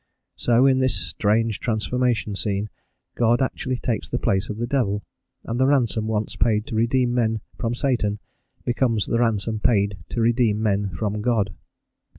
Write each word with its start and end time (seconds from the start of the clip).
So, 0.35 0.65
in 0.65 0.79
this 0.79 0.95
strange 0.95 1.59
transformation 1.59 2.35
scene 2.35 2.71
God 3.13 3.39
actually 3.39 3.75
takes 3.75 4.09
the 4.09 4.17
place 4.17 4.49
of 4.49 4.57
the 4.57 4.65
devil, 4.65 5.03
and 5.43 5.59
the 5.59 5.67
ransom 5.67 6.07
once 6.07 6.35
paid 6.35 6.65
to 6.65 6.75
redeem 6.75 7.13
men 7.13 7.41
from 7.55 7.75
Satan 7.75 8.17
becomes 8.65 9.05
the 9.05 9.19
ransom 9.19 9.59
paid 9.59 9.97
to 10.09 10.19
redeem 10.19 10.59
men 10.63 10.89
from 10.89 11.21
God. 11.21 11.51